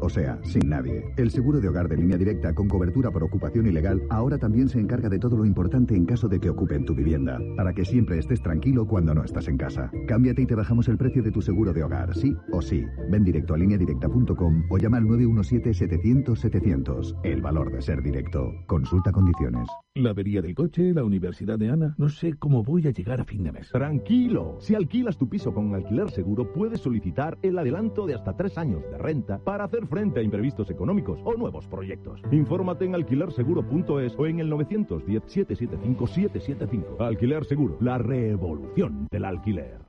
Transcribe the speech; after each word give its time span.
o 0.00 0.08
sea, 0.08 0.38
sin 0.44 0.68
nadie. 0.68 1.04
El 1.16 1.30
seguro 1.30 1.60
de 1.60 1.68
hogar 1.68 1.88
de 1.88 1.96
línea 1.96 2.16
directa 2.16 2.54
con 2.54 2.68
cobertura 2.68 3.10
por 3.10 3.24
ocupación 3.24 3.66
ilegal 3.66 4.02
ahora 4.10 4.38
también 4.38 4.68
se 4.68 4.78
encarga 4.78 5.08
de 5.08 5.18
todo 5.18 5.36
lo 5.36 5.44
importante 5.44 5.94
en 5.94 6.06
caso 6.06 6.28
de 6.28 6.40
que 6.40 6.50
ocupen 6.50 6.84
tu 6.84 6.94
vivienda, 6.94 7.38
para 7.56 7.72
que 7.72 7.84
siempre 7.84 8.18
estés 8.18 8.42
tranquilo 8.42 8.86
cuando 8.86 9.14
no 9.14 9.24
estás 9.24 9.48
en 9.48 9.56
casa. 9.56 9.90
Cámbiate 10.06 10.42
y 10.42 10.46
te 10.46 10.54
bajamos 10.54 10.88
el 10.88 10.98
precio 10.98 11.22
de 11.22 11.30
tu 11.30 11.42
seguro 11.42 11.72
de 11.72 11.82
hogar, 11.82 12.14
sí 12.14 12.34
o 12.52 12.62
sí. 12.62 12.84
Ven 13.10 13.24
directo 13.24 13.54
a 13.54 13.58
lineadirecta.com 13.58 14.64
o 14.68 14.78
llama 14.78 14.98
al 14.98 15.04
917-700-700. 15.04 17.20
El 17.24 17.40
valor 17.40 17.72
de 17.72 17.82
ser 17.82 18.02
directo. 18.02 18.52
Consulta 18.66 19.12
condiciones. 19.12 19.68
La 19.96 20.10
avería 20.10 20.40
del 20.40 20.54
coche, 20.54 20.94
la 20.94 21.02
universidad 21.02 21.58
de 21.58 21.68
Ana. 21.68 21.96
No 21.98 22.08
sé 22.08 22.34
cómo 22.38 22.62
voy 22.62 22.86
a 22.86 22.92
llegar 22.92 23.20
a 23.20 23.24
fin 23.24 23.42
de 23.42 23.50
mes. 23.50 23.70
Tranquilo. 23.70 24.54
Si 24.60 24.76
alquilas 24.76 25.18
tu 25.18 25.28
piso 25.28 25.52
con 25.52 25.74
alquiler 25.74 26.08
seguro, 26.12 26.52
puedes 26.52 26.80
solicitar 26.80 27.36
el 27.42 27.58
adelanto 27.58 28.06
de 28.06 28.14
hasta 28.14 28.36
tres 28.36 28.56
años 28.56 28.88
de 28.88 28.98
renta 28.98 29.40
para 29.40 29.64
hacer 29.64 29.88
frente 29.88 30.20
a 30.20 30.22
imprevistos 30.22 30.70
económicos 30.70 31.18
o 31.24 31.34
nuevos 31.34 31.66
proyectos. 31.66 32.22
Infórmate 32.30 32.84
en 32.84 32.94
alquilerseguro.es 32.94 34.14
o 34.16 34.26
en 34.26 34.38
el 34.38 34.48
910-775-775. 34.52 37.00
Alquiler 37.00 37.44
Seguro, 37.44 37.76
la 37.80 37.98
revolución 37.98 39.08
del 39.10 39.24
alquiler. 39.24 39.80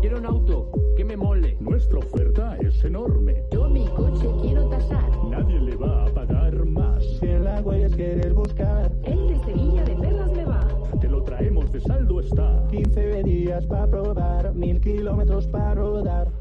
Quiero 0.00 0.18
un 0.18 0.26
auto 0.26 0.72
que 0.96 1.04
me 1.04 1.16
mole. 1.16 1.56
Nuestra 1.60 2.00
oferta 2.00 2.56
es 2.56 2.82
enorme. 2.82 3.44
Yo 3.52 3.70
mi 3.70 3.86
coche 3.86 4.26
quiero 4.42 4.68
tasar. 4.68 5.08
Nadie 5.30 5.60
le 5.60 5.76
va 5.76 6.06
a. 6.06 6.09
Agua 7.60 7.76
es 7.76 7.94
querer 7.94 8.32
buscar. 8.32 8.90
El 9.02 9.28
de 9.28 9.38
Sevilla 9.44 9.84
de 9.84 9.94
Perlas 9.94 10.32
me 10.32 10.44
va. 10.46 10.66
Te 10.98 11.08
lo 11.10 11.22
traemos 11.22 11.70
de 11.70 11.80
saldo 11.82 12.20
está. 12.20 12.66
15 12.70 13.22
días 13.22 13.66
para 13.66 13.86
probar, 13.86 14.54
mil 14.54 14.80
kilómetros 14.80 15.46
para 15.48 15.74
rodar. 15.74 16.32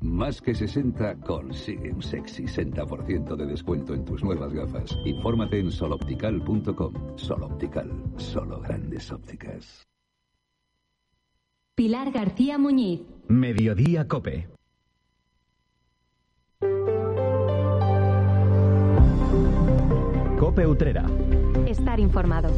Más 0.00 0.40
que 0.40 0.54
60 0.54 1.16
consigue 1.16 1.92
un 1.92 2.00
sexy 2.00 2.44
60% 2.44 3.34
de 3.34 3.46
descuento 3.46 3.92
en 3.92 4.04
tus 4.04 4.22
nuevas 4.22 4.52
gafas. 4.52 4.96
Infórmate 5.04 5.58
en 5.58 5.72
soloptical.com. 5.72 6.92
Soloptical, 7.16 7.90
solo 8.18 8.60
grandes 8.60 9.10
ópticas. 9.10 9.82
Pilar 11.74 12.12
García 12.12 12.56
Muñiz. 12.56 13.00
Mediodía 13.26 14.06
Cope. 14.06 14.46
Cope 20.52 20.66
Utrera. 20.66 21.06
Estar 21.66 21.98
informado. 21.98 22.50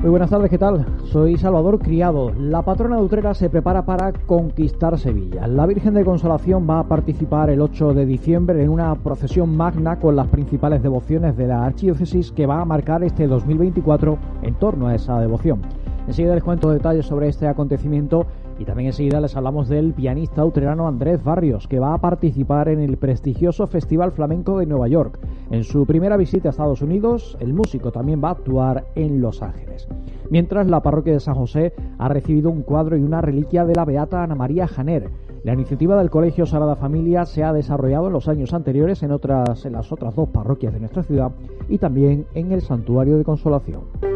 Muy 0.00 0.10
buenas 0.10 0.30
tardes, 0.30 0.50
¿qué 0.50 0.58
tal? 0.58 0.84
Soy 1.04 1.36
Salvador 1.36 1.78
Criado. 1.78 2.32
La 2.36 2.62
patrona 2.62 2.96
de 2.96 3.02
Utrera 3.02 3.34
se 3.34 3.48
prepara 3.50 3.86
para 3.86 4.12
conquistar 4.12 4.98
Sevilla. 4.98 5.46
La 5.46 5.64
Virgen 5.64 5.94
de 5.94 6.04
Consolación 6.04 6.68
va 6.68 6.80
a 6.80 6.88
participar 6.88 7.50
el 7.50 7.60
8 7.60 7.94
de 7.94 8.04
diciembre 8.04 8.64
en 8.64 8.70
una 8.70 8.96
procesión 8.96 9.56
magna 9.56 10.00
con 10.00 10.16
las 10.16 10.26
principales 10.26 10.82
devociones 10.82 11.36
de 11.36 11.46
la 11.46 11.64
archidiócesis 11.64 12.32
que 12.32 12.46
va 12.46 12.60
a 12.60 12.64
marcar 12.64 13.04
este 13.04 13.28
2024 13.28 14.18
en 14.42 14.54
torno 14.54 14.88
a 14.88 14.96
esa 14.96 15.20
devoción. 15.20 15.62
Enseguida 16.08 16.34
les 16.34 16.42
cuento 16.42 16.68
detalles 16.70 17.06
sobre 17.06 17.28
este 17.28 17.46
acontecimiento 17.46 18.26
y 18.58 18.64
también 18.64 18.88
enseguida 18.88 19.20
les 19.20 19.36
hablamos 19.36 19.68
del 19.68 19.92
pianista 19.92 20.44
utrerano 20.44 20.88
Andrés 20.88 21.22
Barrios, 21.22 21.68
que 21.68 21.78
va 21.78 21.94
a 21.94 21.98
participar 21.98 22.68
en 22.68 22.80
el 22.80 22.96
prestigioso 22.96 23.66
Festival 23.66 24.12
Flamenco 24.12 24.58
de 24.58 24.66
Nueva 24.66 24.88
York. 24.88 25.18
En 25.50 25.64
su 25.64 25.86
primera 25.86 26.16
visita 26.16 26.48
a 26.48 26.50
Estados 26.50 26.82
Unidos, 26.82 27.36
el 27.40 27.52
músico 27.52 27.92
también 27.92 28.22
va 28.22 28.28
a 28.28 28.32
actuar 28.32 28.86
en 28.94 29.20
Los 29.20 29.42
Ángeles. 29.42 29.86
Mientras, 30.30 30.66
la 30.66 30.82
parroquia 30.82 31.12
de 31.12 31.20
San 31.20 31.34
José 31.34 31.72
ha 31.98 32.08
recibido 32.08 32.50
un 32.50 32.62
cuadro 32.62 32.96
y 32.96 33.02
una 33.02 33.20
reliquia 33.20 33.64
de 33.64 33.74
la 33.74 33.84
beata 33.84 34.22
Ana 34.22 34.34
María 34.34 34.66
Janer. 34.66 35.10
La 35.44 35.52
iniciativa 35.52 35.96
del 35.96 36.10
Colegio 36.10 36.46
Sagrada 36.46 36.74
Familia 36.74 37.24
se 37.24 37.44
ha 37.44 37.52
desarrollado 37.52 38.08
en 38.08 38.12
los 38.14 38.26
años 38.26 38.52
anteriores 38.52 39.02
en, 39.04 39.12
otras, 39.12 39.64
en 39.64 39.74
las 39.74 39.92
otras 39.92 40.16
dos 40.16 40.28
parroquias 40.30 40.72
de 40.72 40.80
nuestra 40.80 41.04
ciudad 41.04 41.30
y 41.68 41.78
también 41.78 42.26
en 42.34 42.50
el 42.50 42.62
Santuario 42.62 43.16
de 43.16 43.24
Consolación. 43.24 44.15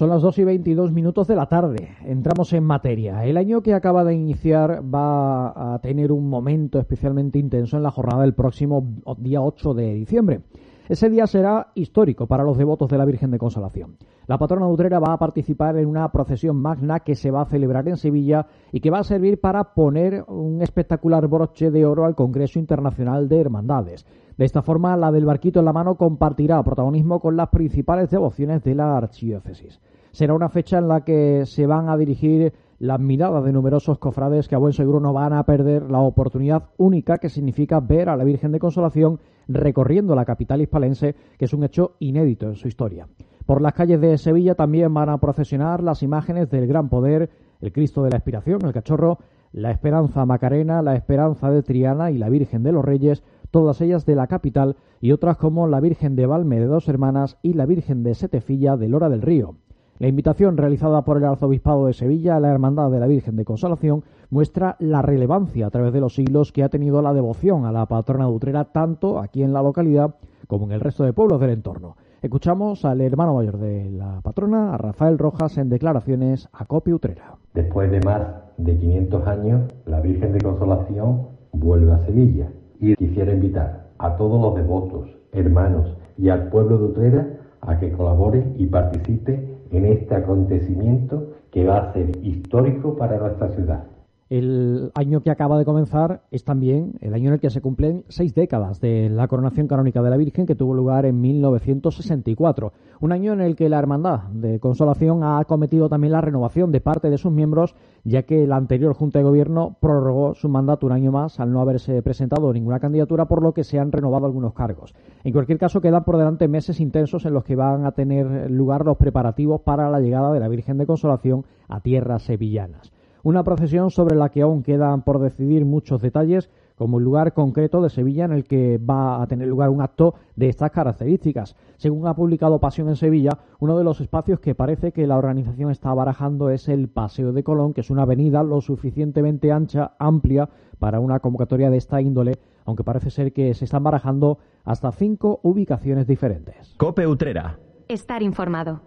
Son 0.00 0.08
las 0.08 0.22
2 0.22 0.38
y 0.38 0.44
22 0.44 0.92
minutos 0.92 1.28
de 1.28 1.36
la 1.36 1.44
tarde. 1.44 1.90
Entramos 2.06 2.54
en 2.54 2.64
materia. 2.64 3.22
El 3.26 3.36
año 3.36 3.60
que 3.60 3.74
acaba 3.74 4.02
de 4.02 4.14
iniciar 4.14 4.82
va 4.82 5.74
a 5.74 5.78
tener 5.80 6.10
un 6.10 6.26
momento 6.26 6.78
especialmente 6.78 7.38
intenso 7.38 7.76
en 7.76 7.82
la 7.82 7.90
jornada 7.90 8.22
del 8.22 8.32
próximo 8.32 8.94
día 9.18 9.42
8 9.42 9.74
de 9.74 9.92
diciembre. 9.92 10.40
Ese 10.90 11.08
día 11.08 11.28
será 11.28 11.68
histórico 11.76 12.26
para 12.26 12.42
los 12.42 12.58
devotos 12.58 12.90
de 12.90 12.98
la 12.98 13.04
Virgen 13.04 13.30
de 13.30 13.38
Consolación. 13.38 13.96
La 14.26 14.38
patrona 14.38 14.66
de 14.66 14.72
Utrera 14.72 14.98
va 14.98 15.12
a 15.12 15.18
participar 15.18 15.76
en 15.76 15.86
una 15.86 16.10
procesión 16.10 16.56
magna 16.56 16.98
que 16.98 17.14
se 17.14 17.30
va 17.30 17.42
a 17.42 17.46
celebrar 17.46 17.86
en 17.86 17.96
Sevilla 17.96 18.48
y 18.72 18.80
que 18.80 18.90
va 18.90 18.98
a 18.98 19.04
servir 19.04 19.40
para 19.40 19.72
poner 19.72 20.24
un 20.26 20.62
espectacular 20.62 21.28
broche 21.28 21.70
de 21.70 21.86
oro 21.86 22.06
al 22.06 22.16
Congreso 22.16 22.58
Internacional 22.58 23.28
de 23.28 23.38
Hermandades. 23.38 24.04
De 24.36 24.44
esta 24.44 24.62
forma, 24.62 24.96
la 24.96 25.12
del 25.12 25.26
barquito 25.26 25.60
en 25.60 25.66
la 25.66 25.72
mano 25.72 25.94
compartirá 25.94 26.60
protagonismo 26.64 27.20
con 27.20 27.36
las 27.36 27.50
principales 27.50 28.10
devociones 28.10 28.64
de 28.64 28.74
la 28.74 28.96
archidiócesis. 28.96 29.80
Será 30.10 30.34
una 30.34 30.48
fecha 30.48 30.78
en 30.78 30.88
la 30.88 31.04
que 31.04 31.46
se 31.46 31.68
van 31.68 31.88
a 31.88 31.96
dirigir 31.96 32.52
las 32.80 32.98
miradas 32.98 33.44
de 33.44 33.52
numerosos 33.52 33.98
cofrades 33.98 34.48
que 34.48 34.56
a 34.56 34.58
buen 34.58 34.72
seguro 34.72 34.98
no 34.98 35.12
van 35.12 35.34
a 35.34 35.44
perder 35.44 35.88
la 35.88 36.00
oportunidad 36.00 36.70
única 36.78 37.18
que 37.18 37.28
significa 37.28 37.78
ver 37.78 38.08
a 38.08 38.16
la 38.16 38.24
Virgen 38.24 38.50
de 38.50 38.58
Consolación 38.58 39.20
recorriendo 39.54 40.14
la 40.14 40.24
capital 40.24 40.60
hispalense, 40.60 41.14
que 41.38 41.44
es 41.44 41.52
un 41.52 41.64
hecho 41.64 41.96
inédito 41.98 42.46
en 42.46 42.56
su 42.56 42.68
historia. 42.68 43.08
Por 43.46 43.62
las 43.62 43.72
calles 43.72 44.00
de 44.00 44.16
Sevilla 44.18 44.54
también 44.54 44.94
van 44.94 45.08
a 45.08 45.18
procesionar 45.18 45.82
las 45.82 46.02
imágenes 46.02 46.50
del 46.50 46.66
Gran 46.66 46.88
Poder, 46.88 47.30
el 47.60 47.72
Cristo 47.72 48.02
de 48.02 48.10
la 48.10 48.16
Expiración, 48.16 48.64
el 48.64 48.72
Cachorro, 48.72 49.18
la 49.52 49.70
Esperanza 49.70 50.24
Macarena, 50.24 50.82
la 50.82 50.94
Esperanza 50.94 51.50
de 51.50 51.62
Triana 51.62 52.10
y 52.10 52.18
la 52.18 52.28
Virgen 52.28 52.62
de 52.62 52.72
los 52.72 52.84
Reyes, 52.84 53.22
todas 53.50 53.80
ellas 53.80 54.06
de 54.06 54.14
la 54.14 54.28
capital, 54.28 54.76
y 55.00 55.12
otras 55.12 55.36
como 55.36 55.66
la 55.66 55.80
Virgen 55.80 56.14
de 56.14 56.26
Valme 56.26 56.60
de 56.60 56.66
Dos 56.66 56.88
Hermanas 56.88 57.38
y 57.42 57.54
la 57.54 57.66
Virgen 57.66 58.02
de 58.02 58.14
Setefilla 58.14 58.76
de 58.76 58.88
Lora 58.88 59.08
del 59.08 59.22
Río. 59.22 59.56
La 60.00 60.08
invitación 60.08 60.56
realizada 60.56 61.02
por 61.02 61.18
el 61.18 61.26
Arzobispado 61.26 61.84
de 61.84 61.92
Sevilla 61.92 62.36
a 62.36 62.40
la 62.40 62.50
Hermandad 62.50 62.90
de 62.90 63.00
la 63.00 63.06
Virgen 63.06 63.36
de 63.36 63.44
Consolación 63.44 64.02
muestra 64.30 64.76
la 64.78 65.02
relevancia 65.02 65.66
a 65.66 65.70
través 65.70 65.92
de 65.92 66.00
los 66.00 66.14
siglos 66.14 66.52
que 66.52 66.64
ha 66.64 66.70
tenido 66.70 67.02
la 67.02 67.12
devoción 67.12 67.66
a 67.66 67.70
la 67.70 67.84
patrona 67.84 68.24
de 68.24 68.32
Utrera 68.32 68.64
tanto 68.64 69.18
aquí 69.18 69.42
en 69.42 69.52
la 69.52 69.60
localidad 69.60 70.14
como 70.46 70.64
en 70.64 70.72
el 70.72 70.80
resto 70.80 71.04
de 71.04 71.12
pueblos 71.12 71.38
del 71.38 71.50
entorno. 71.50 71.98
Escuchamos 72.22 72.86
al 72.86 73.02
hermano 73.02 73.34
mayor 73.34 73.58
de 73.58 73.90
la 73.90 74.22
patrona, 74.22 74.72
a 74.72 74.78
Rafael 74.78 75.18
Rojas, 75.18 75.58
en 75.58 75.68
declaraciones 75.68 76.48
a 76.54 76.64
Copia 76.64 76.94
Utrera. 76.94 77.34
Después 77.52 77.90
de 77.90 78.00
más 78.00 78.22
de 78.56 78.78
500 78.78 79.26
años, 79.26 79.70
la 79.84 80.00
Virgen 80.00 80.32
de 80.32 80.40
Consolación 80.40 81.26
vuelve 81.52 81.92
a 81.92 82.06
Sevilla 82.06 82.48
y 82.80 82.94
quisiera 82.94 83.34
invitar 83.34 83.90
a 83.98 84.16
todos 84.16 84.40
los 84.40 84.54
devotos, 84.54 85.10
hermanos 85.32 85.94
y 86.16 86.30
al 86.30 86.48
pueblo 86.48 86.78
de 86.78 86.84
Utrera 86.84 87.28
a 87.60 87.78
que 87.78 87.92
colabore 87.92 88.54
y 88.56 88.64
participe 88.64 89.49
en 89.70 89.86
este 89.86 90.14
acontecimiento 90.14 91.32
que 91.50 91.64
va 91.64 91.78
a 91.78 91.92
ser 91.92 92.10
histórico 92.24 92.96
para 92.96 93.18
nuestra 93.18 93.48
ciudad. 93.50 93.84
El 94.30 94.92
año 94.94 95.24
que 95.24 95.32
acaba 95.32 95.58
de 95.58 95.64
comenzar 95.64 96.22
es 96.30 96.44
también 96.44 96.92
el 97.00 97.14
año 97.14 97.30
en 97.30 97.34
el 97.34 97.40
que 97.40 97.50
se 97.50 97.60
cumplen 97.60 98.04
seis 98.06 98.32
décadas 98.32 98.80
de 98.80 99.10
la 99.10 99.26
coronación 99.26 99.66
canónica 99.66 100.02
de 100.02 100.10
la 100.10 100.16
Virgen 100.16 100.46
que 100.46 100.54
tuvo 100.54 100.72
lugar 100.72 101.04
en 101.04 101.20
1964. 101.20 102.72
Un 103.00 103.10
año 103.10 103.32
en 103.32 103.40
el 103.40 103.56
que 103.56 103.68
la 103.68 103.80
Hermandad 103.80 104.28
de 104.28 104.60
Consolación 104.60 105.24
ha 105.24 105.40
acometido 105.40 105.88
también 105.88 106.12
la 106.12 106.20
renovación 106.20 106.70
de 106.70 106.80
parte 106.80 107.10
de 107.10 107.18
sus 107.18 107.32
miembros, 107.32 107.74
ya 108.04 108.22
que 108.22 108.46
la 108.46 108.54
anterior 108.54 108.94
Junta 108.94 109.18
de 109.18 109.24
Gobierno 109.24 109.76
prorrogó 109.80 110.34
su 110.34 110.48
mandato 110.48 110.86
un 110.86 110.92
año 110.92 111.10
más 111.10 111.40
al 111.40 111.52
no 111.52 111.60
haberse 111.60 112.00
presentado 112.00 112.52
ninguna 112.52 112.78
candidatura, 112.78 113.24
por 113.24 113.42
lo 113.42 113.52
que 113.52 113.64
se 113.64 113.80
han 113.80 113.90
renovado 113.90 114.26
algunos 114.26 114.54
cargos. 114.54 114.94
En 115.24 115.32
cualquier 115.32 115.58
caso, 115.58 115.80
quedan 115.80 116.04
por 116.04 116.16
delante 116.16 116.46
meses 116.46 116.78
intensos 116.78 117.26
en 117.26 117.34
los 117.34 117.42
que 117.42 117.56
van 117.56 117.84
a 117.84 117.90
tener 117.90 118.48
lugar 118.48 118.84
los 118.84 118.96
preparativos 118.96 119.62
para 119.62 119.90
la 119.90 119.98
llegada 119.98 120.32
de 120.32 120.38
la 120.38 120.46
Virgen 120.46 120.78
de 120.78 120.86
Consolación 120.86 121.46
a 121.66 121.80
tierras 121.80 122.22
sevillanas. 122.22 122.92
Una 123.22 123.44
procesión 123.44 123.90
sobre 123.90 124.16
la 124.16 124.30
que 124.30 124.42
aún 124.42 124.62
quedan 124.62 125.02
por 125.02 125.18
decidir 125.18 125.64
muchos 125.64 126.00
detalles, 126.00 126.50
como 126.80 126.96
el 126.98 127.04
lugar 127.04 127.34
concreto 127.34 127.82
de 127.82 127.90
Sevilla 127.90 128.24
en 128.24 128.32
el 128.32 128.44
que 128.44 128.78
va 128.78 129.20
a 129.20 129.26
tener 129.26 129.48
lugar 129.48 129.68
un 129.68 129.82
acto 129.82 130.14
de 130.34 130.48
estas 130.48 130.70
características. 130.70 131.54
Según 131.76 132.06
ha 132.06 132.14
publicado 132.14 132.58
Pasión 132.58 132.88
en 132.88 132.96
Sevilla, 132.96 133.32
uno 133.58 133.76
de 133.76 133.84
los 133.84 134.00
espacios 134.00 134.40
que 134.40 134.54
parece 134.54 134.90
que 134.90 135.06
la 135.06 135.18
organización 135.18 135.70
está 135.70 135.92
barajando 135.92 136.48
es 136.48 136.70
el 136.70 136.88
Paseo 136.88 137.32
de 137.34 137.44
Colón, 137.44 137.74
que 137.74 137.82
es 137.82 137.90
una 137.90 138.04
avenida 138.04 138.42
lo 138.42 138.62
suficientemente 138.62 139.52
ancha, 139.52 139.92
amplia, 139.98 140.48
para 140.78 141.00
una 141.00 141.20
convocatoria 141.20 141.68
de 141.68 141.76
esta 141.76 142.00
índole, 142.00 142.38
aunque 142.64 142.82
parece 142.82 143.10
ser 143.10 143.34
que 143.34 143.52
se 143.52 143.66
están 143.66 143.82
barajando 143.82 144.38
hasta 144.64 144.90
cinco 144.90 145.40
ubicaciones 145.42 146.06
diferentes. 146.06 146.74
Cope 146.78 147.06
Utrera. 147.06 147.58
Estar 147.88 148.22
informado. 148.22 148.80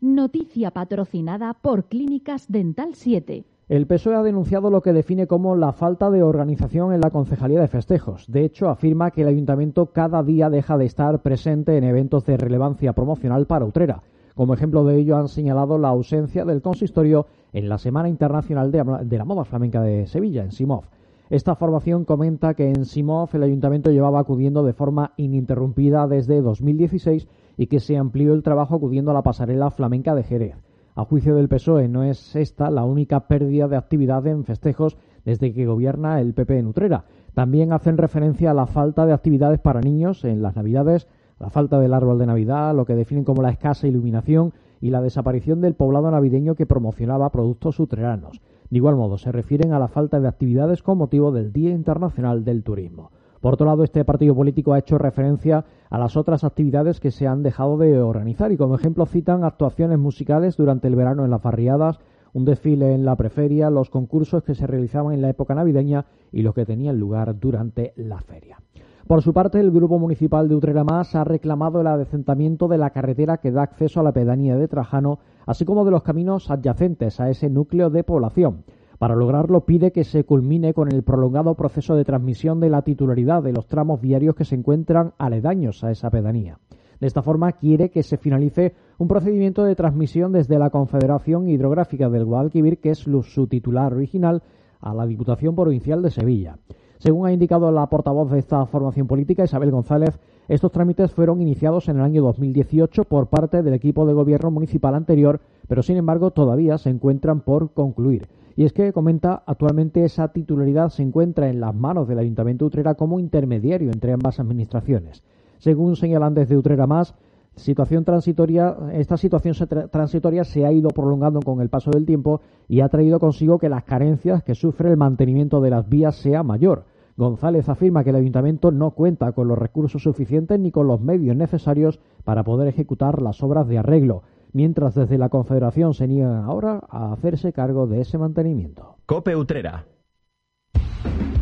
Noticia 0.00 0.70
patrocinada 0.70 1.54
por 1.54 1.84
Clínicas 1.86 2.52
Dental 2.52 2.90
7. 2.94 3.46
El 3.68 3.86
PSOE 3.86 4.14
ha 4.14 4.22
denunciado 4.22 4.70
lo 4.70 4.80
que 4.80 4.94
define 4.94 5.26
como 5.26 5.54
la 5.54 5.74
falta 5.74 6.10
de 6.10 6.22
organización 6.22 6.94
en 6.94 7.02
la 7.02 7.10
Concejalía 7.10 7.60
de 7.60 7.68
Festejos. 7.68 8.24
De 8.26 8.42
hecho, 8.42 8.70
afirma 8.70 9.10
que 9.10 9.20
el 9.20 9.28
ayuntamiento 9.28 9.92
cada 9.92 10.22
día 10.22 10.48
deja 10.48 10.78
de 10.78 10.86
estar 10.86 11.20
presente 11.20 11.76
en 11.76 11.84
eventos 11.84 12.24
de 12.24 12.38
relevancia 12.38 12.94
promocional 12.94 13.44
para 13.44 13.66
Utrera. 13.66 14.02
Como 14.34 14.54
ejemplo 14.54 14.84
de 14.84 14.96
ello 14.96 15.18
han 15.18 15.28
señalado 15.28 15.76
la 15.76 15.88
ausencia 15.88 16.46
del 16.46 16.62
consistorio 16.62 17.26
en 17.52 17.68
la 17.68 17.76
Semana 17.76 18.08
Internacional 18.08 18.72
de 18.72 19.18
la 19.18 19.24
Moda 19.26 19.44
Flamenca 19.44 19.82
de 19.82 20.06
Sevilla, 20.06 20.44
en 20.44 20.52
Simov. 20.52 20.84
Esta 21.28 21.54
formación 21.54 22.06
comenta 22.06 22.54
que 22.54 22.70
en 22.70 22.86
Simov 22.86 23.28
el 23.34 23.42
ayuntamiento 23.42 23.90
llevaba 23.90 24.20
acudiendo 24.20 24.62
de 24.62 24.72
forma 24.72 25.12
ininterrumpida 25.18 26.06
desde 26.08 26.40
2016 26.40 27.28
y 27.58 27.66
que 27.66 27.80
se 27.80 27.98
amplió 27.98 28.32
el 28.32 28.42
trabajo 28.42 28.76
acudiendo 28.76 29.10
a 29.10 29.14
la 29.14 29.22
pasarela 29.22 29.70
flamenca 29.70 30.14
de 30.14 30.22
Jerez. 30.22 30.67
A 30.98 31.04
juicio 31.04 31.36
del 31.36 31.46
PSOE, 31.48 31.86
no 31.86 32.02
es 32.02 32.34
esta 32.34 32.72
la 32.72 32.82
única 32.82 33.28
pérdida 33.28 33.68
de 33.68 33.76
actividad 33.76 34.26
en 34.26 34.42
festejos 34.42 34.96
desde 35.24 35.52
que 35.54 35.64
gobierna 35.64 36.20
el 36.20 36.34
PP 36.34 36.58
en 36.58 36.66
Utrera. 36.66 37.04
También 37.34 37.72
hacen 37.72 37.98
referencia 37.98 38.50
a 38.50 38.54
la 38.54 38.66
falta 38.66 39.06
de 39.06 39.12
actividades 39.12 39.60
para 39.60 39.80
niños 39.80 40.24
en 40.24 40.42
las 40.42 40.56
Navidades, 40.56 41.06
la 41.38 41.50
falta 41.50 41.78
del 41.78 41.94
árbol 41.94 42.18
de 42.18 42.26
Navidad, 42.26 42.74
lo 42.74 42.84
que 42.84 42.96
definen 42.96 43.22
como 43.22 43.42
la 43.42 43.50
escasa 43.50 43.86
iluminación 43.86 44.54
y 44.80 44.90
la 44.90 45.00
desaparición 45.00 45.60
del 45.60 45.74
poblado 45.74 46.10
navideño 46.10 46.56
que 46.56 46.66
promocionaba 46.66 47.30
productos 47.30 47.78
utreranos. 47.78 48.40
De 48.68 48.78
igual 48.78 48.96
modo, 48.96 49.18
se 49.18 49.30
refieren 49.30 49.72
a 49.72 49.78
la 49.78 49.86
falta 49.86 50.18
de 50.18 50.26
actividades 50.26 50.82
con 50.82 50.98
motivo 50.98 51.30
del 51.30 51.52
Día 51.52 51.70
Internacional 51.70 52.44
del 52.44 52.64
Turismo. 52.64 53.12
Por 53.40 53.54
otro 53.54 53.66
lado, 53.66 53.84
este 53.84 54.04
partido 54.04 54.34
político 54.34 54.72
ha 54.72 54.78
hecho 54.78 54.98
referencia 54.98 55.64
a 55.90 55.98
las 55.98 56.16
otras 56.16 56.42
actividades 56.44 57.00
que 57.00 57.10
se 57.10 57.26
han 57.26 57.42
dejado 57.42 57.78
de 57.78 58.00
organizar 58.00 58.50
y 58.50 58.56
como 58.56 58.74
ejemplo 58.74 59.06
citan 59.06 59.44
actuaciones 59.44 59.98
musicales 59.98 60.56
durante 60.56 60.88
el 60.88 60.96
verano 60.96 61.24
en 61.24 61.30
las 61.30 61.42
barriadas, 61.42 61.98
un 62.32 62.44
desfile 62.44 62.94
en 62.94 63.04
la 63.04 63.16
preferia, 63.16 63.70
los 63.70 63.90
concursos 63.90 64.42
que 64.42 64.54
se 64.54 64.66
realizaban 64.66 65.14
en 65.14 65.22
la 65.22 65.30
época 65.30 65.54
navideña 65.54 66.06
y 66.32 66.42
los 66.42 66.54
que 66.54 66.66
tenían 66.66 66.98
lugar 66.98 67.38
durante 67.38 67.92
la 67.96 68.20
feria. 68.20 68.58
Por 69.06 69.22
su 69.22 69.32
parte, 69.32 69.58
el 69.58 69.70
Grupo 69.70 69.98
Municipal 69.98 70.48
de 70.48 70.54
Utrera 70.54 70.84
Más 70.84 71.14
ha 71.14 71.24
reclamado 71.24 71.80
el 71.80 71.86
adecentamiento 71.86 72.68
de 72.68 72.76
la 72.76 72.90
carretera 72.90 73.38
que 73.38 73.50
da 73.50 73.62
acceso 73.62 74.00
a 74.00 74.02
la 74.02 74.12
pedanía 74.12 74.56
de 74.56 74.68
Trajano, 74.68 75.20
así 75.46 75.64
como 75.64 75.86
de 75.86 75.90
los 75.90 76.02
caminos 76.02 76.50
adyacentes 76.50 77.18
a 77.18 77.30
ese 77.30 77.48
núcleo 77.48 77.88
de 77.88 78.04
población. 78.04 78.64
Para 78.98 79.14
lograrlo 79.14 79.60
pide 79.60 79.92
que 79.92 80.02
se 80.02 80.24
culmine 80.24 80.74
con 80.74 80.92
el 80.92 81.04
prolongado 81.04 81.54
proceso 81.54 81.94
de 81.94 82.04
transmisión 82.04 82.58
de 82.58 82.68
la 82.68 82.82
titularidad 82.82 83.42
de 83.42 83.52
los 83.52 83.68
tramos 83.68 84.00
viarios 84.00 84.34
que 84.34 84.44
se 84.44 84.56
encuentran 84.56 85.12
aledaños 85.18 85.84
a 85.84 85.92
esa 85.92 86.10
pedanía. 86.10 86.58
De 87.00 87.06
esta 87.06 87.22
forma 87.22 87.52
quiere 87.52 87.90
que 87.90 88.02
se 88.02 88.16
finalice 88.16 88.74
un 88.98 89.06
procedimiento 89.06 89.62
de 89.62 89.76
transmisión 89.76 90.32
desde 90.32 90.58
la 90.58 90.70
Confederación 90.70 91.48
Hidrográfica 91.48 92.08
del 92.08 92.24
Guadalquivir, 92.24 92.78
que 92.78 92.90
es 92.90 92.98
su 92.98 93.46
titular 93.46 93.94
original, 93.94 94.42
a 94.80 94.92
la 94.94 95.06
Diputación 95.06 95.54
Provincial 95.54 96.02
de 96.02 96.10
Sevilla. 96.10 96.58
Según 96.98 97.28
ha 97.28 97.32
indicado 97.32 97.70
la 97.70 97.86
portavoz 97.86 98.32
de 98.32 98.40
esta 98.40 98.66
formación 98.66 99.06
política, 99.06 99.44
Isabel 99.44 99.70
González, 99.70 100.18
estos 100.48 100.72
trámites 100.72 101.12
fueron 101.12 101.40
iniciados 101.40 101.88
en 101.88 101.98
el 101.98 102.02
año 102.02 102.22
2018 102.22 103.04
por 103.04 103.28
parte 103.28 103.62
del 103.62 103.74
equipo 103.74 104.04
de 104.06 104.14
gobierno 104.14 104.50
municipal 104.50 104.96
anterior, 104.96 105.40
pero 105.68 105.82
sin 105.82 105.98
embargo 105.98 106.32
todavía 106.32 106.78
se 106.78 106.90
encuentran 106.90 107.42
por 107.42 107.72
concluir. 107.72 108.28
Y 108.58 108.64
es 108.64 108.72
que, 108.72 108.92
comenta, 108.92 109.44
actualmente 109.46 110.02
esa 110.02 110.32
titularidad 110.32 110.88
se 110.88 111.04
encuentra 111.04 111.48
en 111.48 111.60
las 111.60 111.72
manos 111.76 112.08
del 112.08 112.18
Ayuntamiento 112.18 112.64
de 112.64 112.66
Utrera 112.66 112.96
como 112.96 113.20
intermediario 113.20 113.92
entre 113.92 114.12
ambas 114.12 114.40
administraciones. 114.40 115.22
Según 115.58 115.94
señalan 115.94 116.34
desde 116.34 116.56
Utrera 116.56 116.88
Más, 116.88 117.14
situación 117.54 118.04
transitoria, 118.04 118.76
esta 118.94 119.16
situación 119.16 119.54
transitoria 119.92 120.42
se 120.42 120.66
ha 120.66 120.72
ido 120.72 120.88
prolongando 120.88 121.38
con 121.38 121.60
el 121.60 121.68
paso 121.68 121.92
del 121.92 122.04
tiempo 122.04 122.40
y 122.66 122.80
ha 122.80 122.88
traído 122.88 123.20
consigo 123.20 123.60
que 123.60 123.68
las 123.68 123.84
carencias 123.84 124.42
que 124.42 124.56
sufre 124.56 124.90
el 124.90 124.96
mantenimiento 124.96 125.60
de 125.60 125.70
las 125.70 125.88
vías 125.88 126.16
sea 126.16 126.42
mayor. 126.42 126.82
González 127.16 127.68
afirma 127.68 128.02
que 128.02 128.10
el 128.10 128.16
ayuntamiento 128.16 128.72
no 128.72 128.90
cuenta 128.90 129.30
con 129.30 129.46
los 129.46 129.58
recursos 129.58 130.02
suficientes 130.02 130.58
ni 130.58 130.72
con 130.72 130.88
los 130.88 131.00
medios 131.00 131.36
necesarios 131.36 132.00
para 132.24 132.42
poder 132.42 132.66
ejecutar 132.66 133.22
las 133.22 133.40
obras 133.40 133.68
de 133.68 133.78
arreglo 133.78 134.24
mientras 134.52 134.94
desde 134.94 135.18
la 135.18 135.28
Confederación 135.28 135.94
se 135.94 136.08
niegan 136.08 136.44
ahora 136.44 136.80
a 136.88 137.12
hacerse 137.12 137.52
cargo 137.52 137.86
de 137.86 138.00
ese 138.00 138.18
mantenimiento. 138.18 138.96
Cope 139.06 139.36
Utrera. 139.36 139.86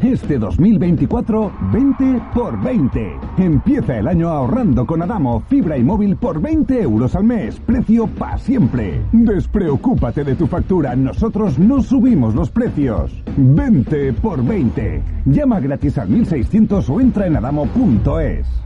Este 0.03 0.38
2024, 0.38 1.53
20 1.73 2.23
por 2.35 2.62
20. 2.62 3.19
Empieza 3.38 3.99
el 3.99 4.06
año 4.06 4.29
ahorrando 4.29 4.87
con 4.87 5.00
Adamo, 5.03 5.41
fibra 5.49 5.79
y 5.79 5.82
móvil 5.82 6.17
por 6.17 6.41
20 6.41 6.82
euros 6.82 7.17
al 7.17 7.25
mes. 7.25 7.58
Precio 7.61 8.06
para 8.06 8.37
siempre. 8.37 9.03
Despreocúpate 9.12 10.23
de 10.23 10.35
tu 10.35 10.47
factura, 10.47 10.94
nosotros 10.94 11.58
no 11.58 11.82
subimos 11.82 12.35
los 12.35 12.50
precios. 12.50 13.23
20 13.37 14.12
por 14.14 14.44
20. 14.44 15.03
Llama 15.25 15.61
gratis 15.61 15.97
al 15.97 16.11
1600 16.11 16.91
o 16.91 17.00
entra 17.00 17.26
en 17.26 17.37
adamo.es. 17.37 18.65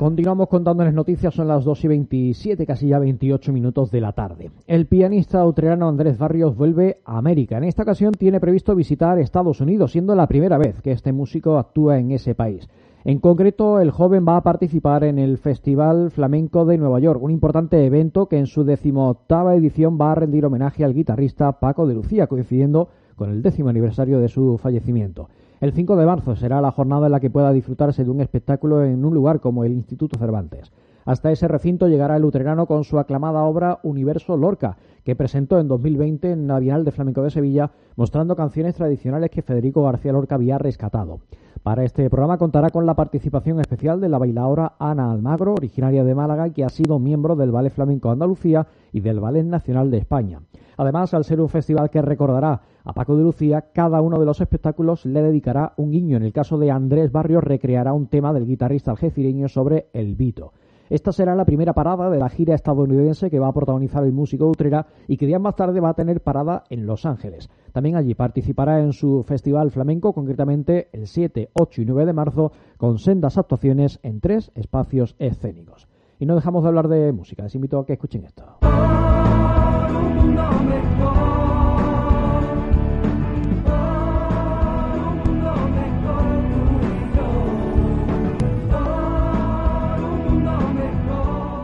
Continuamos 0.00 0.48
contándoles 0.48 0.94
noticias, 0.94 1.34
son 1.34 1.46
las 1.46 1.62
2 1.62 1.84
y 1.84 1.88
27, 1.88 2.64
casi 2.64 2.88
ya 2.88 2.98
28 2.98 3.52
minutos 3.52 3.90
de 3.90 4.00
la 4.00 4.12
tarde. 4.12 4.50
El 4.66 4.86
pianista 4.86 5.44
utrerano 5.44 5.90
Andrés 5.90 6.16
Barrios 6.16 6.56
vuelve 6.56 7.02
a 7.04 7.18
América. 7.18 7.58
En 7.58 7.64
esta 7.64 7.82
ocasión 7.82 8.14
tiene 8.14 8.40
previsto 8.40 8.74
visitar 8.74 9.18
Estados 9.18 9.60
Unidos, 9.60 9.92
siendo 9.92 10.14
la 10.14 10.26
primera 10.26 10.56
vez 10.56 10.80
que 10.80 10.92
este 10.92 11.12
músico 11.12 11.58
actúa 11.58 11.98
en 11.98 12.12
ese 12.12 12.34
país. 12.34 12.66
En 13.04 13.18
concreto, 13.18 13.78
el 13.78 13.90
joven 13.90 14.24
va 14.26 14.38
a 14.38 14.42
participar 14.42 15.04
en 15.04 15.18
el 15.18 15.36
Festival 15.36 16.10
Flamenco 16.10 16.64
de 16.64 16.78
Nueva 16.78 16.98
York, 16.98 17.22
un 17.22 17.30
importante 17.30 17.84
evento 17.84 18.24
que 18.24 18.38
en 18.38 18.46
su 18.46 18.64
decimoctava 18.64 19.54
edición 19.54 19.98
va 20.00 20.12
a 20.12 20.14
rendir 20.14 20.46
homenaje 20.46 20.82
al 20.82 20.94
guitarrista 20.94 21.60
Paco 21.60 21.86
de 21.86 21.92
Lucía, 21.92 22.26
coincidiendo 22.26 22.88
con 23.16 23.28
el 23.28 23.42
décimo 23.42 23.68
aniversario 23.68 24.18
de 24.18 24.28
su 24.28 24.56
fallecimiento. 24.56 25.28
El 25.60 25.74
5 25.74 25.94
de 25.96 26.06
marzo 26.06 26.36
será 26.36 26.62
la 26.62 26.70
jornada 26.70 27.04
en 27.04 27.12
la 27.12 27.20
que 27.20 27.28
pueda 27.28 27.52
disfrutarse 27.52 28.02
de 28.02 28.10
un 28.10 28.22
espectáculo 28.22 28.82
en 28.82 29.04
un 29.04 29.12
lugar 29.12 29.40
como 29.40 29.62
el 29.62 29.72
Instituto 29.72 30.18
Cervantes. 30.18 30.72
Hasta 31.04 31.30
ese 31.32 31.48
recinto 31.48 31.86
llegará 31.86 32.16
el 32.16 32.22
luterano 32.22 32.64
con 32.64 32.82
su 32.82 32.98
aclamada 32.98 33.42
obra 33.42 33.78
Universo 33.82 34.38
Lorca, 34.38 34.78
que 35.04 35.14
presentó 35.14 35.60
en 35.60 35.68
2020 35.68 36.32
en 36.32 36.46
la 36.46 36.58
Bienal 36.60 36.86
de 36.86 36.92
Flamenco 36.92 37.22
de 37.22 37.30
Sevilla, 37.30 37.72
mostrando 37.96 38.36
canciones 38.36 38.74
tradicionales 38.74 39.28
que 39.28 39.42
Federico 39.42 39.82
García 39.82 40.12
Lorca 40.12 40.36
había 40.36 40.56
rescatado. 40.56 41.20
Para 41.62 41.84
este 41.84 42.08
programa 42.08 42.38
contará 42.38 42.70
con 42.70 42.86
la 42.86 42.94
participación 42.94 43.60
especial 43.60 44.00
de 44.00 44.08
la 44.08 44.16
bailaora 44.16 44.76
Ana 44.78 45.10
Almagro, 45.10 45.52
originaria 45.52 46.04
de 46.04 46.14
Málaga 46.14 46.48
que 46.48 46.64
ha 46.64 46.70
sido 46.70 46.98
miembro 46.98 47.36
del 47.36 47.50
Ballet 47.50 47.70
Flamenco 47.70 48.10
Andalucía 48.10 48.66
y 48.94 49.00
del 49.00 49.20
Ballet 49.20 49.44
Nacional 49.44 49.90
de 49.90 49.98
España. 49.98 50.40
Además, 50.80 51.12
al 51.12 51.24
ser 51.24 51.42
un 51.42 51.50
festival 51.50 51.90
que 51.90 52.00
recordará 52.00 52.62
a 52.84 52.94
Paco 52.94 53.14
de 53.14 53.22
Lucía, 53.22 53.66
cada 53.74 54.00
uno 54.00 54.18
de 54.18 54.24
los 54.24 54.40
espectáculos 54.40 55.04
le 55.04 55.20
dedicará 55.20 55.74
un 55.76 55.90
guiño. 55.90 56.16
En 56.16 56.22
el 56.22 56.32
caso 56.32 56.56
de 56.56 56.70
Andrés 56.70 57.12
Barrios, 57.12 57.44
recreará 57.44 57.92
un 57.92 58.06
tema 58.06 58.32
del 58.32 58.46
guitarrista 58.46 58.90
algecireño 58.90 59.46
sobre 59.48 59.88
el 59.92 60.16
Vito. 60.16 60.54
Esta 60.88 61.12
será 61.12 61.34
la 61.34 61.44
primera 61.44 61.74
parada 61.74 62.08
de 62.08 62.18
la 62.18 62.30
gira 62.30 62.54
estadounidense 62.54 63.28
que 63.28 63.38
va 63.38 63.48
a 63.48 63.52
protagonizar 63.52 64.04
el 64.04 64.12
músico 64.12 64.48
Utrera 64.48 64.86
y 65.06 65.18
que 65.18 65.26
días 65.26 65.38
más 65.38 65.54
tarde 65.54 65.80
va 65.80 65.90
a 65.90 65.94
tener 65.94 66.22
parada 66.22 66.64
en 66.70 66.86
Los 66.86 67.04
Ángeles. 67.04 67.50
También 67.72 67.96
allí 67.96 68.14
participará 68.14 68.80
en 68.80 68.94
su 68.94 69.22
festival 69.22 69.70
flamenco, 69.72 70.14
concretamente 70.14 70.88
el 70.94 71.08
7, 71.08 71.50
8 71.52 71.82
y 71.82 71.84
9 71.84 72.06
de 72.06 72.12
marzo, 72.14 72.52
con 72.78 72.96
sendas 72.96 73.36
actuaciones 73.36 74.00
en 74.02 74.20
tres 74.20 74.50
espacios 74.54 75.14
escénicos. 75.18 75.88
Y 76.18 76.24
no 76.24 76.36
dejamos 76.36 76.62
de 76.62 76.68
hablar 76.70 76.88
de 76.88 77.12
música, 77.12 77.42
les 77.42 77.54
invito 77.54 77.78
a 77.78 77.84
que 77.84 77.92
escuchen 77.92 78.24
esto. 78.24 78.46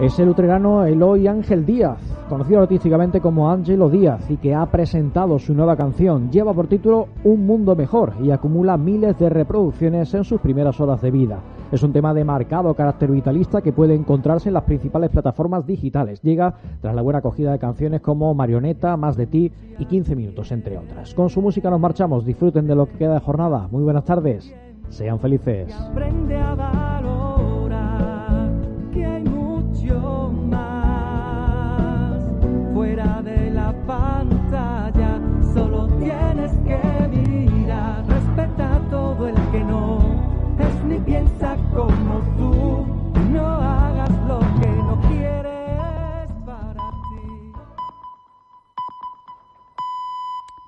Es 0.07 0.21
el 0.21 0.29
utrerano 0.29 0.85
Eloy 0.85 1.27
Ángel 1.27 1.67
Díaz, 1.67 1.99
conocido 2.29 2.61
artísticamente 2.61 3.21
como 3.21 3.51
Ángelo 3.51 3.89
Díaz 3.89 4.31
y 4.31 4.37
que 4.37 4.55
ha 4.55 4.65
presentado 4.67 5.39
su 5.41 5.53
nueva 5.53 5.77
canción. 5.77 6.31
Lleva 6.31 6.55
por 6.55 6.69
título 6.69 7.09
Un 7.25 7.45
Mundo 7.45 7.75
Mejor 7.75 8.13
y 8.23 8.31
acumula 8.31 8.77
miles 8.77 9.19
de 9.19 9.29
reproducciones 9.31 10.15
en 10.15 10.23
sus 10.23 10.41
primeras 10.41 10.81
horas 10.81 11.03
de 11.03 11.11
vida. 11.11 11.41
Es 11.73 11.83
un 11.83 11.93
tema 11.93 12.15
de 12.15 12.25
marcado 12.25 12.75
carácter 12.75 13.11
vitalista 13.11 13.61
que 13.61 13.73
puede 13.73 13.95
encontrarse 13.95 14.49
en 14.49 14.55
las 14.55 14.63
principales 14.63 15.11
plataformas 15.11 15.67
digitales. 15.67 16.23
Llega 16.23 16.55
tras 16.81 16.95
la 16.95 17.03
buena 17.03 17.19
acogida 17.19 17.51
de 17.51 17.59
canciones 17.59 18.01
como 18.01 18.33
Marioneta, 18.35 18.97
Más 18.97 19.17
de 19.17 19.27
ti 19.27 19.51
y 19.79 19.85
15 19.85 20.15
minutos, 20.15 20.53
entre 20.53 20.79
otras. 20.79 21.13
Con 21.15 21.29
su 21.29 21.43
música 21.43 21.69
nos 21.69 21.81
marchamos. 21.81 22.25
Disfruten 22.25 22.69
de 22.69 22.77
lo 22.77 22.87
que 22.87 22.99
queda 22.99 23.15
de 23.15 23.21
jornada. 23.21 23.67
Muy 23.71 23.83
buenas 23.83 24.05
tardes. 24.05 24.55
Sean 24.91 25.19
felices. 25.19 25.75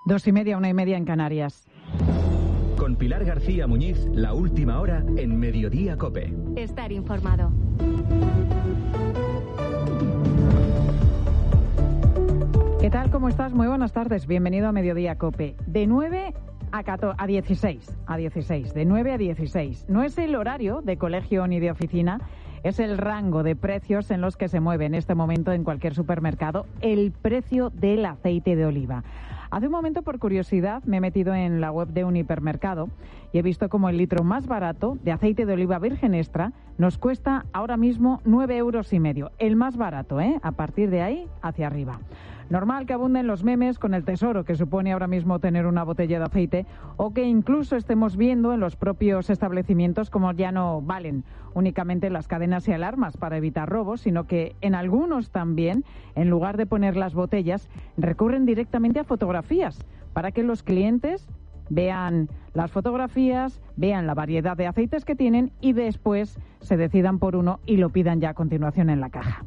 Dos 0.09 0.27
y 0.27 0.33
media, 0.33 0.57
una 0.57 0.71
y 0.71 0.73
media 0.73 0.97
en 0.97 1.05
Canarias. 1.05 1.69
Con 2.79 2.97
Pilar 2.97 3.27
García 3.27 3.67
Muñiz, 3.67 4.07
la 4.15 4.33
última 4.33 4.81
hora 4.81 5.05
en 5.19 5.39
Mediodía 5.39 5.99
Cope. 5.99 6.33
Estar 6.57 6.91
informado. 6.93 7.53
¿Qué 12.81 12.89
tal? 12.89 13.11
¿Cómo 13.11 13.29
estás? 13.29 13.53
Muy 13.53 13.67
buenas 13.67 13.93
tardes. 13.93 14.27
Bienvenido 14.27 14.67
a 14.69 14.73
Mediodía 14.73 15.19
Cope. 15.19 15.57
De 15.67 15.87
9 15.87 16.33
a, 16.73 16.83
14, 16.85 17.15
a 17.19 17.27
16. 17.27 17.99
A 18.07 18.17
16. 18.17 18.73
De 18.73 18.87
9 18.87 19.13
a 19.13 19.19
16. 19.19 19.91
No 19.91 20.03
es 20.03 20.17
el 20.17 20.37
horario 20.37 20.81
de 20.81 20.97
colegio 20.97 21.47
ni 21.47 21.61
de 21.61 21.71
oficina. 21.71 22.23
Es 22.63 22.79
el 22.79 22.97
rango 22.97 23.43
de 23.43 23.57
precios 23.57 24.11
en 24.11 24.23
los 24.23 24.39
que 24.39 24.49
se 24.49 24.61
mueve 24.61 24.87
en 24.87 24.95
este 24.95 25.15
momento 25.15 25.53
en 25.53 25.65
cualquier 25.65 25.95
supermercado 25.95 26.65
el 26.81 27.13
precio 27.13 27.69
del 27.69 28.07
aceite 28.07 28.57
de 28.57 28.65
oliva. 28.65 29.05
Hace 29.51 29.67
un 29.67 29.73
momento, 29.73 30.03
por 30.03 30.19
curiosidad, 30.19 30.83
me 30.85 30.99
he 30.99 31.01
metido 31.01 31.35
en 31.35 31.61
la 31.61 31.73
web 31.73 31.89
de 31.89 32.05
un 32.05 32.17
hipermercado 32.17 32.91
y 33.33 33.39
he 33.39 33.43
visto 33.43 33.69
como 33.69 33.89
el 33.89 33.97
litro 33.97 34.23
más 34.23 34.47
barato 34.47 34.99
de 35.03 35.13
aceite 35.13 35.47
de 35.47 35.55
oliva 35.55 35.79
virgen 35.79 36.15
extra 36.15 36.53
nos 36.77 36.99
cuesta 36.99 37.47
ahora 37.53 37.77
mismo 37.77 38.21
9 38.25 38.57
euros 38.57 38.93
y 38.93 39.01
medio. 39.01 39.33
El 39.39 39.57
más 39.57 39.77
barato, 39.77 40.21
¿eh? 40.21 40.39
A 40.43 40.53
partir 40.53 40.91
de 40.91 41.03
ahí, 41.03 41.27
hacia 41.43 41.67
arriba. 41.67 41.99
Normal 42.51 42.87
que 42.87 42.95
abunden 42.95 43.27
los 43.27 43.45
memes 43.45 43.79
con 43.79 43.93
el 43.93 44.05
tesoro 44.05 44.45
que 44.45 44.55
supone 44.55 44.93
ahora 44.93 45.07
mismo 45.07 45.39
tener 45.39 45.67
una 45.67 45.85
botella 45.85 46.19
de 46.19 46.25
aceite 46.25 46.67
o 46.97 47.13
que 47.13 47.25
incluso 47.25 47.77
estemos 47.77 48.17
viendo 48.17 48.55
en 48.55 48.61
los 48.61 48.75
propios 48.75 49.29
establecimientos 49.29 50.09
como 50.09 50.33
ya 50.33 50.51
no 50.51 50.81
valen 50.81 51.25
únicamente 51.53 52.09
las 52.09 52.27
cadenas 52.27 52.67
y 52.67 52.73
alarmas 52.73 53.19
para 53.19 53.37
evitar 53.37 53.69
robos, 53.69 54.01
sino 54.01 54.27
que 54.27 54.57
en 54.63 54.75
algunos 54.75 55.31
también, 55.31 55.85
en 56.15 56.31
lugar 56.31 56.57
de 56.57 56.67
poner 56.67 56.97
las 56.97 57.15
botellas, 57.15 57.69
recurren 57.99 58.47
directamente 58.47 59.01
a 59.01 59.05
fotografías 59.05 59.85
para 60.15 60.33
que 60.33 60.43
los 60.43 60.63
clientes 60.63 61.29
vean 61.69 62.29
las 62.55 62.71
fotografías, 62.73 63.61
vean 63.77 64.07
la 64.07 64.15
variedad 64.15 64.57
de 64.57 64.67
aceites 64.67 65.05
que 65.05 65.15
tienen 65.15 65.53
y 65.61 65.73
después 65.73 66.39
se 66.61 66.77
decidan 66.77 67.19
por 67.19 67.37
uno 67.37 67.61
y 67.67 67.77
lo 67.77 67.91
pidan 67.91 68.21
ya 68.21 68.31
a 68.31 68.35
continuación 68.35 68.91
en 68.91 69.01
la 69.01 69.11
caja. 69.11 69.45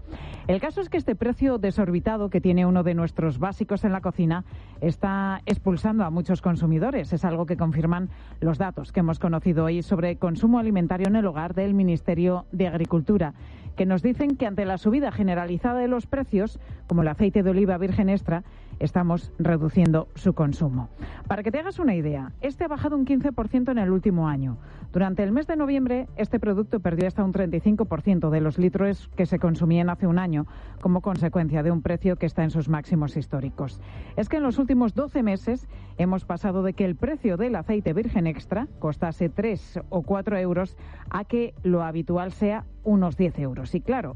El 0.47 0.59
caso 0.59 0.81
es 0.81 0.89
que 0.89 0.97
este 0.97 1.15
precio 1.15 1.57
desorbitado 1.59 2.29
que 2.29 2.41
tiene 2.41 2.65
uno 2.65 2.83
de 2.83 2.93
nuestros 2.93 3.37
básicos 3.37 3.83
en 3.83 3.91
la 3.91 4.01
cocina 4.01 4.43
está 4.81 5.41
expulsando 5.45 6.03
a 6.03 6.09
muchos 6.09 6.41
consumidores. 6.41 7.13
Es 7.13 7.25
algo 7.25 7.45
que 7.45 7.57
confirman 7.57 8.09
los 8.39 8.57
datos 8.57 8.91
que 8.91 9.01
hemos 9.01 9.19
conocido 9.19 9.65
hoy 9.65 9.83
sobre 9.83 10.17
consumo 10.17 10.59
alimentario 10.59 11.07
en 11.07 11.15
el 11.15 11.25
hogar 11.25 11.53
del 11.53 11.73
Ministerio 11.73 12.45
de 12.51 12.67
Agricultura, 12.67 13.33
que 13.75 13.85
nos 13.85 14.01
dicen 14.01 14.35
que 14.35 14.47
ante 14.47 14.65
la 14.65 14.77
subida 14.77 15.11
generalizada 15.11 15.79
de 15.79 15.87
los 15.87 16.07
precios, 16.07 16.59
como 16.87 17.01
el 17.01 17.07
aceite 17.07 17.43
de 17.43 17.51
oliva 17.51 17.77
virgen 17.77 18.09
extra, 18.09 18.43
estamos 18.81 19.31
reduciendo 19.39 20.07
su 20.15 20.33
consumo. 20.33 20.89
Para 21.27 21.43
que 21.43 21.51
te 21.51 21.59
hagas 21.59 21.79
una 21.79 21.95
idea, 21.95 22.33
este 22.41 22.65
ha 22.65 22.67
bajado 22.67 22.97
un 22.97 23.05
15% 23.05 23.71
en 23.71 23.77
el 23.77 23.91
último 23.91 24.27
año. 24.27 24.57
Durante 24.91 25.23
el 25.23 25.31
mes 25.31 25.47
de 25.47 25.55
noviembre, 25.55 26.07
este 26.17 26.39
producto 26.39 26.79
perdió 26.81 27.07
hasta 27.07 27.23
un 27.23 27.31
35% 27.31 28.29
de 28.29 28.41
los 28.41 28.57
litros 28.57 29.09
que 29.15 29.25
se 29.25 29.39
consumían 29.39 29.89
hace 29.89 30.07
un 30.07 30.19
año, 30.19 30.47
como 30.81 31.01
consecuencia 31.01 31.63
de 31.63 31.71
un 31.71 31.81
precio 31.81 32.17
que 32.17 32.25
está 32.25 32.43
en 32.43 32.51
sus 32.51 32.67
máximos 32.67 33.15
históricos. 33.15 33.79
Es 34.17 34.27
que 34.27 34.37
en 34.37 34.43
los 34.43 34.57
últimos 34.57 34.93
12 34.93 35.23
meses 35.23 35.67
hemos 35.97 36.25
pasado 36.25 36.63
de 36.63 36.73
que 36.73 36.83
el 36.83 36.95
precio 36.95 37.37
del 37.37 37.55
aceite 37.55 37.93
virgen 37.93 38.27
extra 38.27 38.67
costase 38.79 39.29
3 39.29 39.81
o 39.89 40.01
4 40.01 40.37
euros 40.39 40.75
a 41.09 41.23
que 41.23 41.53
lo 41.63 41.83
habitual 41.83 42.31
sea 42.31 42.65
unos 42.83 43.15
10 43.15 43.39
euros. 43.39 43.75
Y 43.75 43.81
claro, 43.81 44.13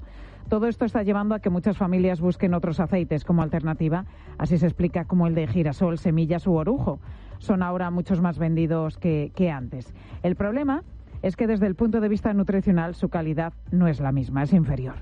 todo 0.50 0.68
esto 0.68 0.86
está 0.86 1.02
llevando 1.02 1.34
a 1.34 1.40
que 1.40 1.50
muchas 1.50 1.78
familias 1.78 2.22
busquen 2.22 2.54
otros 2.54 2.80
aceites 2.80 3.26
como 3.26 3.42
alternativa. 3.42 4.06
Así 4.38 4.58
se 4.58 4.68
explica 4.68 5.06
como 5.06 5.26
el 5.26 5.34
de 5.34 5.48
girasol, 5.48 5.98
semillas 5.98 6.46
u 6.46 6.54
orujo. 6.54 7.00
Son 7.40 7.64
ahora 7.64 7.90
muchos 7.90 8.22
más 8.22 8.38
vendidos 8.38 8.98
que, 8.98 9.52
antes. 9.52 9.94
El 10.22 10.36
problema 10.36 10.84
es 11.24 11.36
que 11.36 11.48
desde 11.48 11.66
el 11.66 11.76
punto 11.76 12.00
de 12.00 12.10
vista 12.10 12.32
nutricional 12.34 12.94
su 12.94 13.10
calidad 13.10 13.54
no 13.72 13.88
es 13.88 14.00
la 14.00 14.12
misma, 14.12 14.44
es 14.44 14.54
inferior. 14.54 14.96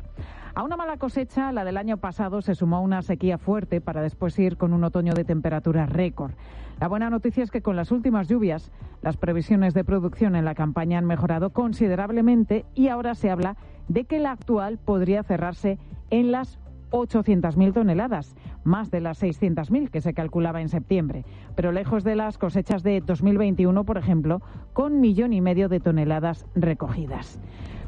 A 0.56 0.64
una 0.64 0.78
mala 0.78 0.98
cosecha, 0.98 1.52
la 1.52 1.66
del 1.66 1.78
año 1.78 1.98
pasado, 1.98 2.42
se 2.42 2.56
sumó 2.56 2.82
una 2.82 3.02
sequía 3.02 3.38
fuerte 3.38 3.82
para 3.82 4.02
después 4.02 4.38
ir 4.40 4.56
con 4.56 4.72
un 4.72 4.84
otoño 4.84 5.14
de 5.14 5.26
temperaturas 5.26 5.90
récord. 5.90 6.34
La 6.80 6.88
buena 6.88 7.10
noticia 7.10 7.44
es 7.44 7.52
que 7.52 7.62
con 7.62 7.76
las 7.76 7.92
últimas 7.92 8.28
lluvias, 8.28 8.72
las 9.02 9.18
previsiones 9.18 9.74
de 9.74 9.84
producción 9.84 10.36
en 10.36 10.46
la 10.46 10.56
campaña 10.56 11.00
han 11.00 11.06
mejorado 11.06 11.50
considerablemente 11.52 12.66
y 12.76 12.88
ahora 12.88 13.16
se 13.16 13.30
habla 13.30 13.56
de 13.56 13.73
que 14.08 14.20
la 14.20 14.32
actual 14.32 14.78
podría 14.78 15.24
cerrarse 15.24 15.78
en 16.10 16.32
las 16.32 16.60
800.000 16.92 17.74
toneladas, 17.74 18.36
más 18.63 18.92
de 18.92 19.02
las 19.02 19.22
600.000 19.22 19.90
que 19.90 20.02
se 20.02 20.13
calculaba 20.13 20.62
en 20.62 20.70
septiembre, 20.70 21.25
pero 21.56 21.72
lejos 21.72 22.04
de 22.04 22.16
las 22.16 22.38
cosechas 22.38 22.84
de 22.84 23.02
2021, 23.02 23.84
por 23.84 23.98
ejemplo, 23.98 24.42
con 24.74 25.02
millón 25.02 25.34
y 25.34 25.42
medio 25.42 25.70
de 25.70 25.80
toneladas 25.80 26.46
recogidas. 26.56 27.40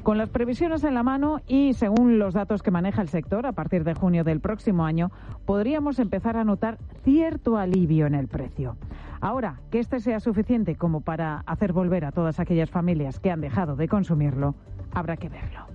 Con 0.01 0.19
las 0.19 0.29
previsiones 0.29 0.83
en 0.83 0.93
la 0.93 1.01
mano 1.01 1.41
y 1.47 1.73
según 1.73 2.19
los 2.19 2.35
datos 2.35 2.61
que 2.61 2.69
maneja 2.69 3.01
el 3.01 3.09
sector, 3.09 3.47
a 3.47 3.53
partir 3.53 3.83
de 3.83 3.95
junio 3.95 4.23
del 4.23 4.39
próximo 4.39 4.85
año, 4.85 5.09
podríamos 5.45 5.97
empezar 5.97 6.37
a 6.37 6.43
notar 6.43 6.77
cierto 7.03 7.57
alivio 7.57 8.05
en 8.05 8.13
el 8.13 8.27
precio. 8.27 8.75
Ahora, 9.19 9.61
que 9.71 9.79
este 9.79 9.99
sea 9.99 10.19
suficiente 10.19 10.75
como 10.75 11.01
para 11.01 11.39
hacer 11.47 11.73
volver 11.73 12.05
a 12.05 12.11
todas 12.11 12.39
aquellas 12.39 12.69
familias 12.69 13.19
que 13.19 13.31
han 13.31 13.41
dejado 13.41 13.75
de 13.75 13.87
consumirlo, 13.87 14.53
habrá 14.93 15.17
que 15.17 15.29
verlo. 15.29 15.65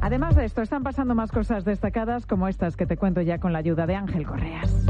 Además 0.00 0.36
de 0.36 0.44
esto, 0.44 0.62
están 0.62 0.84
pasando 0.84 1.14
más 1.14 1.32
cosas 1.32 1.64
destacadas 1.64 2.26
como 2.26 2.46
estas 2.46 2.76
que 2.76 2.86
te 2.86 2.96
cuento 2.96 3.22
ya 3.22 3.38
con 3.38 3.52
la 3.52 3.58
ayuda 3.58 3.86
de 3.86 3.96
Ángel 3.96 4.24
Correas. 4.24 4.86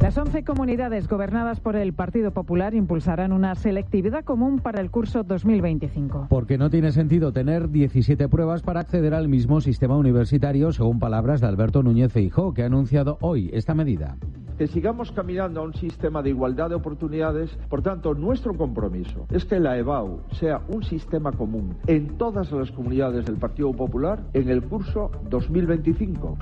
Las 0.00 0.16
11 0.16 0.44
comunidades 0.44 1.08
gobernadas 1.08 1.58
por 1.58 1.74
el 1.74 1.92
Partido 1.92 2.30
Popular 2.30 2.74
impulsarán 2.74 3.32
una 3.32 3.56
selectividad 3.56 4.22
común 4.22 4.60
para 4.60 4.80
el 4.80 4.92
curso 4.92 5.24
2025. 5.24 6.28
Porque 6.28 6.58
no 6.58 6.70
tiene 6.70 6.92
sentido 6.92 7.32
tener 7.32 7.70
17 7.70 8.28
pruebas 8.28 8.62
para 8.62 8.78
acceder 8.78 9.14
al 9.14 9.26
mismo 9.26 9.60
sistema 9.60 9.96
universitario, 9.96 10.70
según 10.70 11.00
palabras 11.00 11.40
de 11.40 11.48
Alberto 11.48 11.82
Núñez 11.82 12.12
Feijó, 12.12 12.54
que 12.54 12.62
ha 12.62 12.66
anunciado 12.66 13.18
hoy 13.20 13.50
esta 13.52 13.74
medida. 13.74 14.16
Que 14.58 14.66
sigamos 14.66 15.12
caminando 15.12 15.60
a 15.60 15.64
un 15.64 15.74
sistema 15.74 16.22
de 16.22 16.30
igualdad 16.30 16.70
de 16.70 16.74
oportunidades. 16.74 17.56
Por 17.68 17.82
tanto, 17.82 18.14
nuestro 18.14 18.56
compromiso 18.56 19.26
es 19.30 19.44
que 19.44 19.60
la 19.60 19.76
EBAU 19.76 20.20
sea 20.32 20.62
un 20.68 20.82
sistema 20.82 21.32
común 21.32 21.76
en 21.86 22.18
todas 22.18 22.50
las 22.52 22.70
comunidades 22.70 23.26
del 23.26 23.36
Partido 23.36 23.72
Popular 23.72 24.24
en 24.32 24.48
el 24.48 24.62
curso 24.62 25.10
2025. 25.28 26.36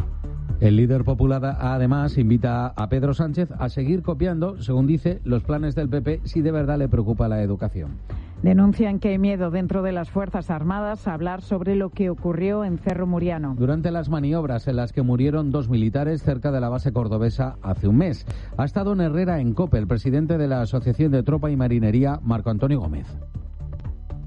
El 0.61 0.77
líder 0.77 1.05
popular 1.05 1.57
además 1.61 2.17
invita 2.17 2.69
a 2.69 2.89
Pedro 2.89 3.13
Sánchez 3.13 3.51
a 3.59 3.69
seguir 3.69 4.03
copiando, 4.03 4.63
según 4.63 4.87
dice, 4.87 5.21
los 5.25 5.43
planes 5.43 5.75
del 5.75 5.89
PP 5.89 6.21
si 6.25 6.41
de 6.43 6.53
verdad 6.53 6.79
le 6.79 6.89
preocupa 6.89 7.29
la 7.29 7.43
educación. 7.43 7.99
Denuncian 8.45 8.99
que 8.99 9.09
hay 9.09 9.19
miedo 9.19 9.51
dentro 9.51 9.81
de 9.81 9.91
las 9.91 10.11
Fuerzas 10.11 10.51
Armadas 10.51 11.09
a 11.09 11.15
hablar 11.15 11.41
sobre 11.41 11.77
lo 11.77 11.89
que 11.89 12.11
ocurrió 12.11 12.63
en 12.63 12.77
Cerro 12.77 13.07
Muriano. 13.07 13.55
Durante 13.57 13.91
las 13.91 14.11
maniobras 14.11 14.69
en 14.69 14.77
las 14.77 14.93
que 14.93 15.01
murieron 15.01 15.51
dos 15.51 15.71
militares 15.71 16.23
cerca 16.23 16.53
de 16.53 16.61
la 16.61 16.69
base 16.69 16.93
cordobesa 16.93 17.57
hace 17.63 17.89
un 17.89 17.97
mes, 17.97 18.27
ha 18.59 18.67
estado 18.67 18.93
en 18.93 19.01
Herrera 19.01 19.41
en 19.41 19.55
COPE 19.55 19.79
el 19.79 19.87
presidente 19.87 20.37
de 20.37 20.47
la 20.47 20.61
Asociación 20.61 21.11
de 21.13 21.23
Tropa 21.23 21.51
y 21.51 21.57
Marinería, 21.57 22.21
Marco 22.23 22.51
Antonio 22.51 22.81
Gómez. 22.81 23.07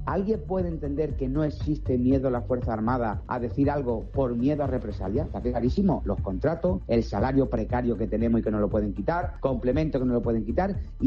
¿Alguien 0.07 0.39
puede 0.47 0.69
entender 0.69 1.17
que 1.17 1.27
no 1.27 1.43
existe 1.43 1.97
miedo 1.97 2.29
a 2.29 2.31
la 2.31 2.41
Fuerza 2.41 2.71
Armada 2.71 3.21
a 3.27 3.39
decir 3.39 3.69
algo 3.69 4.05
por 4.13 4.37
miedo 4.37 4.63
a 4.63 4.67
represalia? 4.67 5.23
Está 5.23 5.41
clarísimo. 5.41 6.01
Los 6.05 6.21
contratos, 6.21 6.81
el 6.87 7.03
salario 7.03 7.49
precario 7.49 7.97
que 7.97 8.07
tenemos 8.07 8.39
y 8.39 8.43
que 8.43 8.49
no 8.49 8.59
lo 8.59 8.69
pueden 8.69 8.93
quitar, 8.93 9.33
complemento 9.41 9.99
que 9.99 10.05
no 10.05 10.13
lo 10.13 10.21
pueden 10.21 10.45
quitar. 10.45 10.77